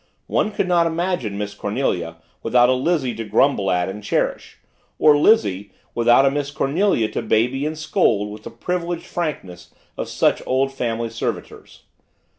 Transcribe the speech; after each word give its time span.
One 0.25 0.49
could 0.49 0.67
not 0.67 0.87
imagine 0.87 1.37
Miss 1.37 1.53
Cornelia 1.53 2.15
without 2.41 2.69
a 2.69 2.73
Lizzie 2.73 3.13
to 3.13 3.23
grumble 3.23 3.69
at 3.69 3.87
and 3.87 4.03
cherish 4.03 4.57
or 4.97 5.15
Lizzie 5.15 5.73
without 5.93 6.25
a 6.25 6.31
Miss 6.31 6.49
Cornelia 6.49 7.07
to 7.09 7.21
baby 7.21 7.67
and 7.67 7.77
scold 7.77 8.31
with 8.31 8.41
the 8.41 8.49
privileged 8.49 9.05
frankness 9.05 9.71
of 9.99 10.09
such 10.09 10.41
old 10.47 10.73
family 10.73 11.11
servitors. 11.11 11.83